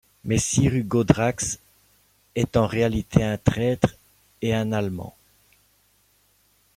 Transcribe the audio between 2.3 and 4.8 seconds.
est en réalité un traître, et un